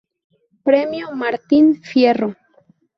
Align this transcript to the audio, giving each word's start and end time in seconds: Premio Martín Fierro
Premio 0.63 1.11
Martín 1.11 1.75
Fierro 1.83 2.35